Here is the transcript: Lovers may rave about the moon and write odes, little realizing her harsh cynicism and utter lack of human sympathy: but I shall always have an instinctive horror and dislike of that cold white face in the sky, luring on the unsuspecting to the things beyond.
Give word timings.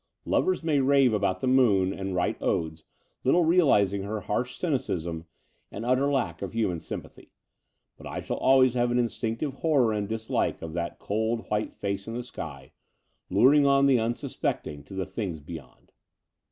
Lovers 0.25 0.63
may 0.63 0.79
rave 0.79 1.13
about 1.13 1.41
the 1.41 1.47
moon 1.47 1.93
and 1.93 2.15
write 2.15 2.41
odes, 2.41 2.83
little 3.23 3.45
realizing 3.45 4.01
her 4.01 4.21
harsh 4.21 4.57
cynicism 4.57 5.25
and 5.71 5.85
utter 5.85 6.11
lack 6.11 6.41
of 6.41 6.53
human 6.53 6.79
sympathy: 6.79 7.31
but 7.97 8.07
I 8.07 8.19
shall 8.21 8.37
always 8.37 8.73
have 8.73 8.89
an 8.89 8.97
instinctive 8.97 9.53
horror 9.53 9.93
and 9.93 10.09
dislike 10.09 10.63
of 10.63 10.73
that 10.73 10.97
cold 10.97 11.41
white 11.51 11.75
face 11.75 12.07
in 12.07 12.15
the 12.15 12.23
sky, 12.23 12.71
luring 13.29 13.67
on 13.67 13.85
the 13.85 13.99
unsuspecting 13.99 14.83
to 14.85 14.95
the 14.95 15.05
things 15.05 15.39
beyond. 15.39 15.91